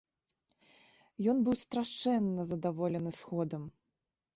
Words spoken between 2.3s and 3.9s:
здаволены сходам.